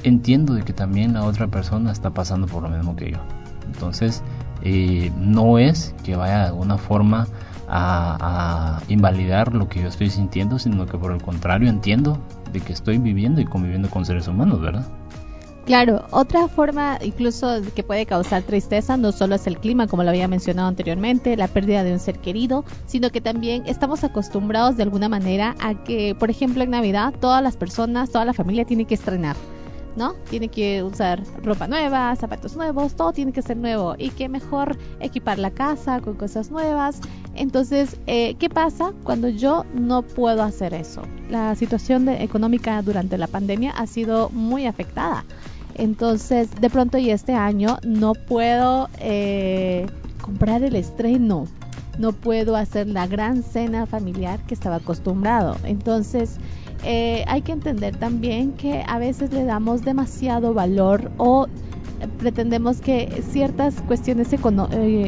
[0.04, 3.18] entiendo de que también la otra persona está pasando por lo mismo que yo.
[3.66, 4.22] Entonces,
[4.62, 7.26] eh, no es que vaya de alguna forma
[7.68, 12.18] a, invalidar lo que yo estoy sintiendo, sino que por el contrario entiendo
[12.52, 14.86] de que estoy viviendo y conviviendo con seres humanos, ¿verdad?
[15.64, 20.10] Claro, otra forma incluso que puede causar tristeza no solo es el clima, como lo
[20.10, 24.82] había mencionado anteriormente, la pérdida de un ser querido, sino que también estamos acostumbrados de
[24.82, 28.84] alguna manera a que, por ejemplo, en Navidad todas las personas, toda la familia tiene
[28.84, 29.36] que estrenar.
[29.96, 30.14] ¿No?
[30.30, 33.94] Tiene que usar ropa nueva, zapatos nuevos, todo tiene que ser nuevo.
[33.98, 37.00] Y qué mejor equipar la casa con cosas nuevas.
[37.34, 41.02] Entonces, eh, ¿qué pasa cuando yo no puedo hacer eso?
[41.30, 45.24] La situación económica durante la pandemia ha sido muy afectada.
[45.74, 49.86] Entonces, de pronto y este año no puedo eh,
[50.20, 51.48] comprar el estreno,
[51.98, 55.56] no puedo hacer la gran cena familiar que estaba acostumbrado.
[55.64, 56.38] Entonces,
[56.84, 61.46] eh, hay que entender también que a veces le damos demasiado valor o
[62.18, 64.38] pretendemos que ciertas cuestiones eh,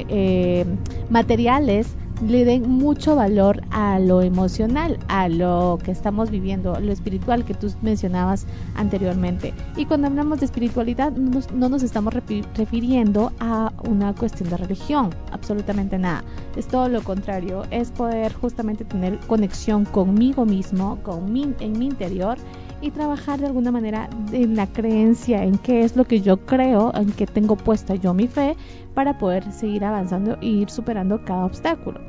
[0.09, 0.65] eh,
[1.11, 7.45] materiales le den mucho valor a lo emocional, a lo que estamos viviendo, lo espiritual
[7.45, 9.53] que tú mencionabas anteriormente.
[9.77, 12.15] Y cuando hablamos de espiritualidad no nos, estamos
[12.55, 16.25] refiriendo a una cuestión de religión, absolutamente nada.
[16.57, 21.87] Es todo lo contrario, es poder justamente tener conexión conmigo mismo, con mi, en mi
[21.87, 22.39] interior
[22.81, 26.93] y trabajar de alguna manera en la creencia, en qué es lo que yo creo,
[26.95, 28.57] en qué tengo puesta yo mi fe
[28.95, 32.01] para poder seguir avanzando e ir superando cada obstáculo.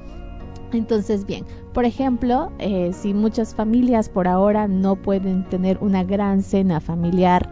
[0.74, 6.44] Entonces, bien, por ejemplo, eh, si muchas familias por ahora no pueden tener una gran
[6.44, 7.50] cena familiar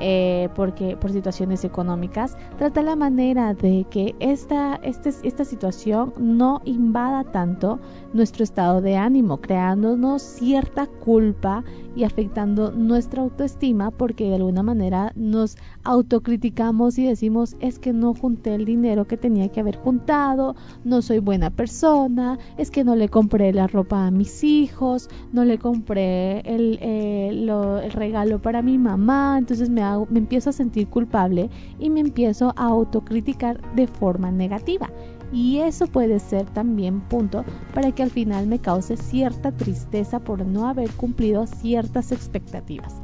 [0.00, 6.62] eh, porque por situaciones económicas, trata la manera de que esta, este, esta situación no
[6.64, 7.80] invada tanto
[8.12, 15.12] nuestro estado de ánimo, creándonos cierta culpa y afectando nuestra autoestima porque de alguna manera
[15.16, 20.54] nos autocriticamos y decimos es que no junté el dinero que tenía que haber juntado,
[20.84, 25.44] no soy buena persona, es que no le compré la ropa a mis hijos, no
[25.44, 30.88] le compré el, eh, regalo para mi mamá, entonces me, hago, me empiezo a sentir
[30.88, 34.88] culpable y me empiezo a autocriticar de forma negativa
[35.32, 40.44] y eso puede ser también punto para que al final me cause cierta tristeza por
[40.44, 42.94] no haber cumplido ciertas expectativas.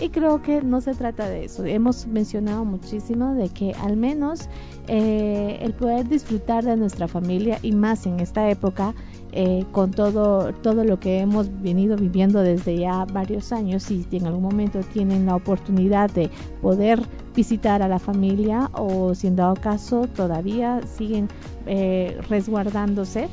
[0.00, 1.64] Y creo que no se trata de eso.
[1.64, 4.48] Hemos mencionado muchísimo de que al menos
[4.88, 8.92] eh, el poder disfrutar de nuestra familia y más en esta época
[9.32, 14.16] eh, con todo, todo lo que hemos venido viviendo desde ya varios años y si
[14.16, 16.30] en algún momento tienen la oportunidad de
[16.60, 17.00] poder
[17.34, 21.28] visitar a la familia o si en dado caso todavía siguen
[21.66, 23.28] eh, resguardándose,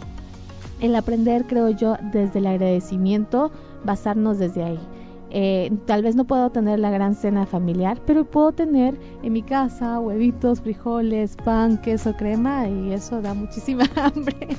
[0.80, 3.52] el aprender creo yo desde el agradecimiento,
[3.84, 4.80] basarnos desde ahí.
[5.34, 9.42] Eh, tal vez no puedo tener la gran cena familiar, pero puedo tener en mi
[9.42, 14.58] casa huevitos, frijoles, pan, queso, crema y eso da muchísima hambre.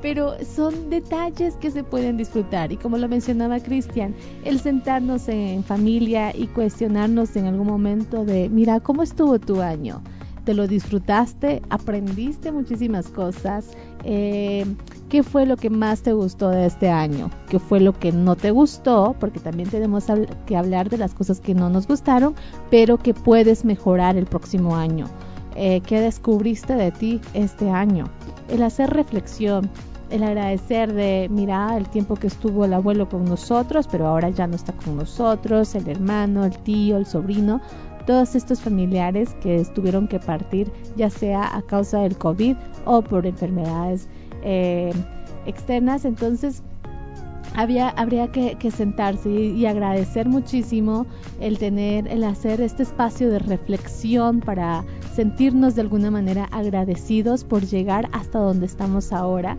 [0.00, 4.14] Pero son detalles que se pueden disfrutar y como lo mencionaba Cristian,
[4.44, 10.02] el sentarnos en familia y cuestionarnos en algún momento de, mira, ¿cómo estuvo tu año?
[10.44, 11.62] ¿Te lo disfrutaste?
[11.70, 13.70] ¿Aprendiste muchísimas cosas?
[14.04, 14.66] Eh,
[15.14, 17.30] ¿Qué fue lo que más te gustó de este año?
[17.48, 19.14] ¿Qué fue lo que no te gustó?
[19.20, 20.06] Porque también tenemos
[20.44, 22.34] que hablar de las cosas que no nos gustaron,
[22.68, 25.06] pero que puedes mejorar el próximo año.
[25.54, 28.06] Eh, ¿Qué descubriste de ti este año?
[28.48, 29.70] El hacer reflexión,
[30.10, 34.48] el agradecer de, mira, el tiempo que estuvo el abuelo con nosotros, pero ahora ya
[34.48, 37.60] no está con nosotros, el hermano, el tío, el sobrino,
[38.04, 43.26] todos estos familiares que tuvieron que partir, ya sea a causa del COVID o por
[43.26, 44.08] enfermedades
[44.44, 44.92] eh,
[45.46, 46.04] externas.
[46.04, 46.62] Entonces,
[47.54, 51.06] había, habría que, sentarse y, agradecer muchísimo
[51.40, 54.84] el tener, el hacer este espacio de reflexión para
[55.14, 59.56] sentirnos de alguna manera agradecidos por llegar hasta donde estamos ahora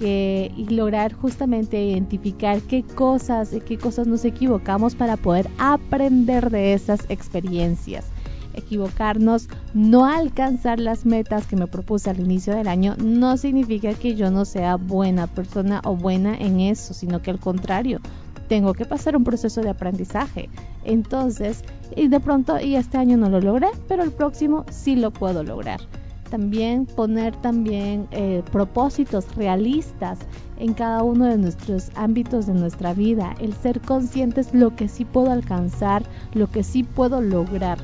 [0.00, 7.04] y lograr justamente identificar qué cosas, qué cosas nos equivocamos para poder aprender de esas
[7.08, 8.04] experiencias
[8.58, 14.14] equivocarnos, no alcanzar las metas que me propuse al inicio del año, no significa que
[14.14, 18.00] yo no sea buena persona o buena en eso, sino que al contrario,
[18.48, 20.48] tengo que pasar un proceso de aprendizaje.
[20.84, 21.62] Entonces,
[21.94, 25.44] y de pronto, y este año no lo logré, pero el próximo sí lo puedo
[25.44, 25.80] lograr.
[26.30, 30.18] También poner también eh, propósitos realistas
[30.58, 35.04] en cada uno de nuestros ámbitos de nuestra vida, el ser conscientes lo que sí
[35.04, 36.02] puedo alcanzar,
[36.34, 37.78] lo que sí puedo lograr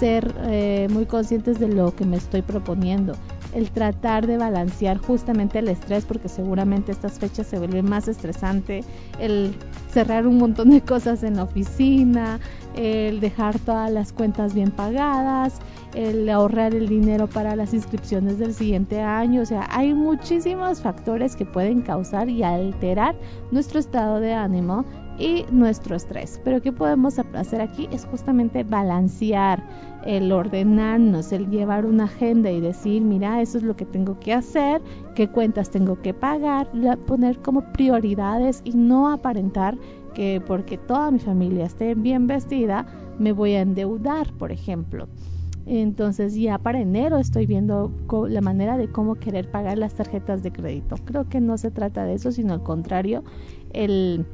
[0.00, 3.12] ser eh, muy conscientes de lo que me estoy proponiendo,
[3.52, 8.82] el tratar de balancear justamente el estrés, porque seguramente estas fechas se vuelven más estresante,
[9.18, 9.54] el
[9.92, 12.40] cerrar un montón de cosas en la oficina,
[12.74, 15.58] el dejar todas las cuentas bien pagadas,
[15.94, 21.36] el ahorrar el dinero para las inscripciones del siguiente año, o sea, hay muchísimos factores
[21.36, 23.16] que pueden causar y alterar
[23.50, 24.86] nuestro estado de ánimo
[25.20, 26.40] y nuestro estrés.
[26.42, 27.88] Pero ¿qué podemos hacer aquí?
[27.92, 29.62] Es justamente balancear,
[30.04, 34.32] el ordenarnos, el llevar una agenda y decir, mira, eso es lo que tengo que
[34.32, 34.80] hacer,
[35.14, 36.70] qué cuentas tengo que pagar,
[37.06, 39.76] poner como prioridades y no aparentar
[40.14, 42.86] que porque toda mi familia esté bien vestida,
[43.18, 45.06] me voy a endeudar, por ejemplo.
[45.66, 47.92] Entonces ya para enero estoy viendo
[48.28, 50.96] la manera de cómo querer pagar las tarjetas de crédito.
[51.04, 53.22] Creo que no se trata de eso, sino al contrario,
[53.72, 54.24] el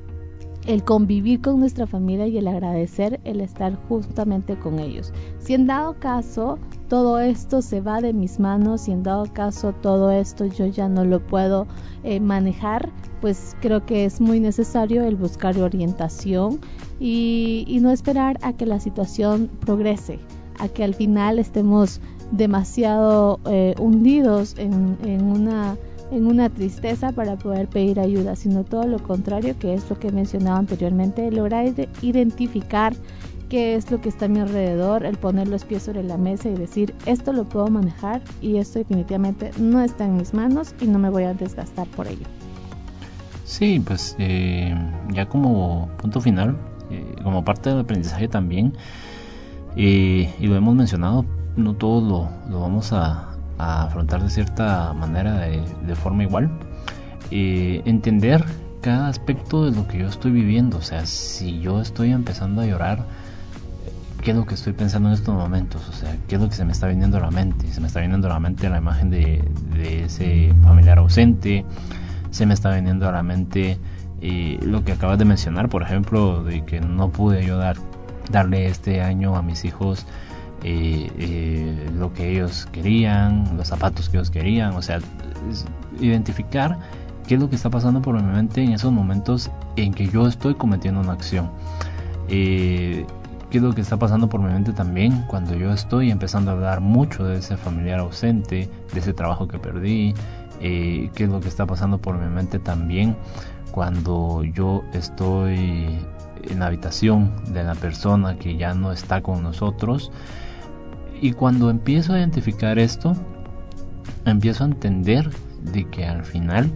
[0.66, 5.12] el convivir con nuestra familia y el agradecer el estar justamente con ellos.
[5.38, 6.58] Si en dado caso
[6.88, 10.88] todo esto se va de mis manos, si en dado caso todo esto yo ya
[10.88, 11.66] no lo puedo
[12.02, 12.90] eh, manejar,
[13.20, 16.60] pues creo que es muy necesario el buscar orientación
[16.98, 20.18] y, no esperar a que la situación progrese,
[20.58, 22.00] a que al final estemos
[22.32, 25.76] demasiado eh, hundidos en una
[26.10, 30.08] en una tristeza para poder pedir ayuda, sino todo lo contrario, que es lo que
[30.08, 31.66] he mencionado anteriormente, lograr
[32.02, 32.94] identificar
[33.48, 36.48] qué es lo que está a mi alrededor, el poner los pies sobre la mesa
[36.48, 40.86] y decir, esto lo puedo manejar y esto definitivamente no está en mis manos y
[40.86, 42.26] no me voy a desgastar por ello.
[43.44, 44.74] Sí, pues eh,
[45.12, 46.56] ya como punto final,
[46.90, 48.74] eh, como parte del aprendizaje también,
[49.76, 51.24] eh, y lo hemos mencionado,
[51.56, 56.50] no todo lo, lo vamos a, a afrontar de cierta manera de, forma igual.
[57.30, 58.44] Eh, entender
[58.80, 60.78] cada aspecto de lo que yo estoy viviendo.
[60.78, 63.04] O sea, si yo estoy empezando a llorar,
[64.22, 65.88] ¿qué es lo que estoy pensando en estos momentos?
[65.88, 67.66] O sea, ¿qué es lo que se me está viniendo a la mente?
[67.72, 69.44] Se me está viniendo a la mente la imagen de,
[70.04, 71.64] ese familiar ausente.
[72.30, 73.78] Se me está viniendo a la mente
[74.20, 77.60] eh, lo que acabas de mencionar, por ejemplo, de que no pude yo
[78.30, 80.06] darle este año a mis hijos
[80.62, 85.00] eh, eh, lo que ellos querían, los zapatos que ellos querían, o sea,
[86.00, 86.78] identificar
[87.26, 90.26] qué es lo que está pasando por mi mente en esos momentos en que yo
[90.26, 91.50] estoy cometiendo una acción.
[92.28, 93.06] Eh,
[93.50, 96.54] qué es lo que está pasando por mi mente también cuando yo estoy empezando a
[96.54, 100.14] hablar mucho de ese familiar ausente, de ese trabajo que perdí,
[100.58, 103.14] qué es lo que está pasando por mi mente también
[103.70, 106.00] cuando yo estoy
[106.48, 110.10] en la habitación de la persona que ya no está con nosotros
[111.20, 113.14] y cuando empiezo a identificar esto,
[114.24, 115.30] empiezo a entender
[115.62, 116.70] de que al final,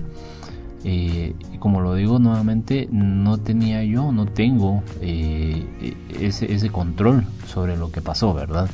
[0.85, 7.77] eh, como lo digo nuevamente, no tenía yo, no tengo eh, ese, ese control sobre
[7.77, 8.69] lo que pasó, ¿verdad?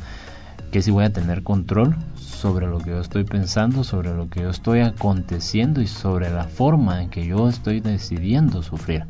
[0.70, 4.42] Que si voy a tener control sobre lo que yo estoy pensando, sobre lo que
[4.42, 9.04] yo estoy aconteciendo y sobre la forma en que yo estoy decidiendo sufrir.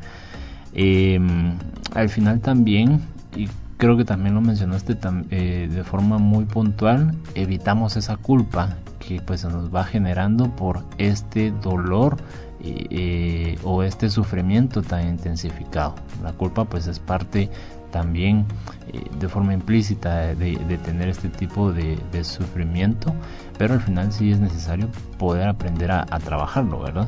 [0.73, 1.57] Em,
[1.93, 3.01] al final también,
[3.35, 3.47] y
[3.77, 4.97] creo que también lo mencionaste
[5.29, 10.83] eh, de forma muy puntual, evitamos esa culpa que pues se nos va generando por
[10.97, 12.17] este dolor
[12.59, 15.95] eh, o este sufrimiento tan intensificado.
[16.23, 17.49] La culpa pues es parte
[17.91, 18.45] también
[18.91, 23.13] eh, de forma implícita de, tener este tipo de, sufrimiento,
[23.57, 27.07] pero al final sí es necesario poder aprender a, trabajarlo, ¿verdad?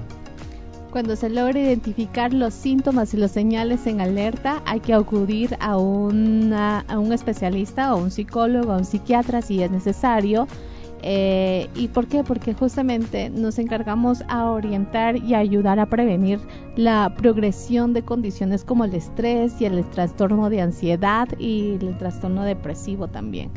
[0.92, 5.74] Cuando se logra identificar los síntomas y los señales en alerta, hay que acudir a,
[5.74, 10.48] a un especialista o un psicólogo o un psiquiatra si es necesario
[11.02, 12.24] eh, ¿Y por qué?
[12.24, 16.40] Porque justamente nos encargamos a orientar y ayudar a prevenir
[16.76, 22.44] la progresión de condiciones como el estrés y el trastorno de ansiedad y el trastorno
[22.44, 23.52] depresivo también.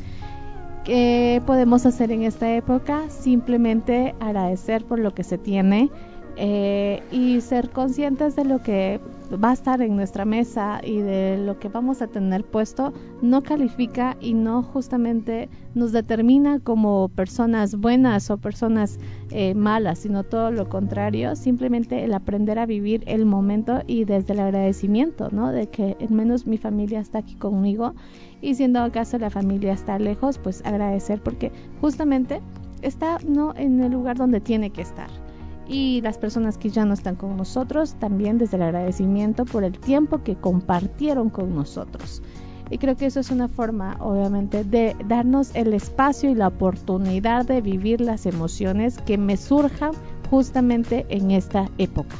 [0.84, 3.08] ¿Qué podemos hacer en esta época?
[3.08, 5.90] Simplemente agradecer por lo que se tiene,
[6.36, 9.00] eh, y ser conscientes de lo que
[9.42, 13.42] va a estar en nuestra mesa y de lo que vamos a tener puesto no
[13.42, 18.98] califica y no justamente nos determina como personas buenas o personas
[19.30, 24.34] eh, malas, sino todo lo contrario, simplemente el aprender a vivir el momento y desde
[24.34, 25.50] el agradecimiento, ¿no?
[25.50, 27.94] De que al menos mi familia está aquí conmigo
[28.42, 32.40] y siendo acaso la familia está lejos, pues agradecer porque justamente
[32.82, 35.08] está no en el lugar donde tiene que estar
[35.68, 39.78] y las personas que ya no están con nosotros, también desde el agradecimiento por el
[39.78, 42.22] tiempo que compartieron con nosotros.
[42.70, 47.44] Y creo que eso es una forma, obviamente, de darnos el espacio y la oportunidad
[47.44, 49.92] de vivir las emociones que me surjan
[50.30, 52.16] justamente en esta época.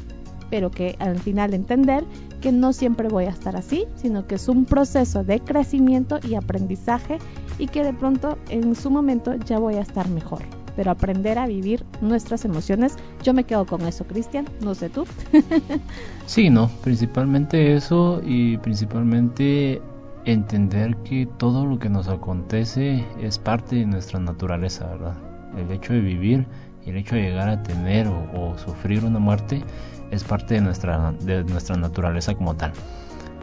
[0.50, 2.04] Pero que al final entender
[2.42, 6.34] que no siempre voy a estar así, sino que es un proceso de crecimiento y
[6.34, 7.16] aprendizaje
[7.58, 10.42] y que de pronto en su momento ya voy a estar mejor
[10.76, 12.96] pero aprender a vivir nuestras emociones.
[13.22, 15.04] Yo me quedo con eso, Cristian, no sé tú.
[16.26, 19.80] sí, no, principalmente eso y principalmente
[20.24, 25.16] entender que todo lo que nos acontece es parte de nuestra naturaleza, ¿verdad?
[25.56, 26.46] El hecho de vivir
[26.84, 29.62] y el hecho de llegar a tener o, sufrir una muerte
[30.10, 32.72] es parte de nuestra, de nuestra naturaleza como tal.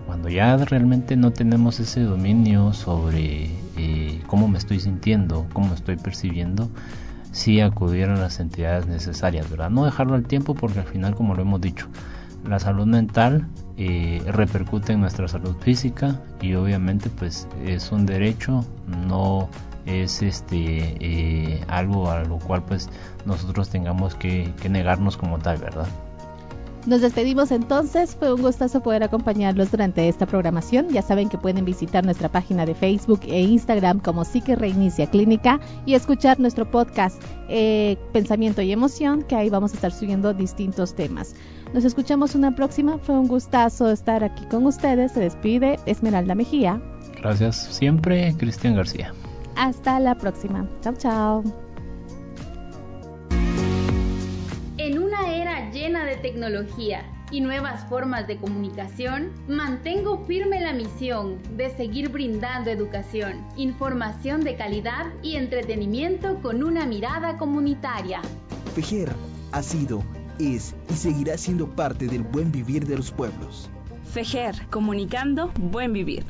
[0.05, 5.97] Cuando ya realmente no tenemos ese dominio sobre eh, cómo me estoy sintiendo, cómo estoy
[5.97, 6.69] percibiendo,
[7.39, 9.69] sí acudir a las entidades necesarias, ¿verdad?
[9.69, 11.87] No dejarlo al tiempo porque al final, como lo hemos dicho,
[12.45, 18.65] la salud mental eh, repercute en nuestra salud física y obviamente pues es un derecho,
[19.07, 19.49] no
[19.85, 22.89] es este eh, algo a lo cual pues
[23.25, 25.87] nosotros tengamos que, que negarnos como tal, ¿verdad?
[26.85, 30.89] Nos despedimos entonces, fue un gustazo poder acompañarlos durante esta programación.
[30.89, 35.59] Ya saben que pueden visitar nuestra página de Facebook e Instagram como Psique Reinicia Clínica
[35.85, 40.95] y escuchar nuestro podcast eh, Pensamiento y Emoción, que ahí vamos a estar subiendo distintos
[40.95, 41.35] temas.
[41.73, 45.11] Nos escuchamos una próxima, fue un gustazo estar aquí con ustedes.
[45.11, 46.81] Se despide Esmeralda Mejía.
[47.21, 49.13] Gracias siempre, Cristian García.
[49.55, 50.67] Hasta la próxima.
[50.81, 51.68] Chao, chao.
[56.09, 63.45] De tecnología y nuevas formas de comunicación, mantengo firme la misión de seguir brindando educación,
[63.55, 68.21] información de calidad y entretenimiento con una mirada comunitaria.
[68.73, 69.13] Fejer
[69.51, 70.03] ha sido,
[70.39, 73.69] es y seguirá siendo parte del buen vivir de los pueblos.
[74.11, 76.25] Fejer, comunicando buen vivir.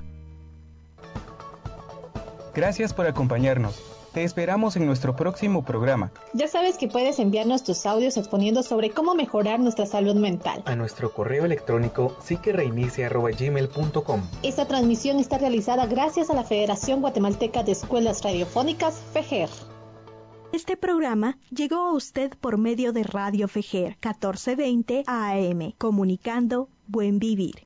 [2.54, 3.89] Gracias por acompañarnos.
[4.14, 6.12] Te esperamos en nuestro próximo programa.
[6.34, 10.64] Ya sabes que puedes enviarnos tus audios exponiendo sobre cómo mejorar nuestra salud mental.
[10.66, 17.74] A nuestro correo electrónico psiquereinicia.gmail.com Esta transmisión está realizada gracias a la Federación Guatemalteca de
[17.74, 19.50] Escuelas Radiofónicas, FEGER.
[20.52, 27.54] Este programa llegó a usted por medio de Radio FEGER 1420 AM, comunicando Buen Vivir.